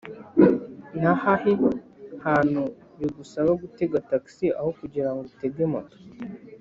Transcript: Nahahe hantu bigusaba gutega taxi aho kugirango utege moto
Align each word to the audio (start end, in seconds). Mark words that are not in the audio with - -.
Nahahe 1.01 1.53
hantu 2.25 2.61
bigusaba 2.97 3.51
gutega 3.61 3.97
taxi 4.09 4.45
aho 4.59 4.69
kugirango 4.79 5.19
utege 5.29 5.63
moto 5.73 5.97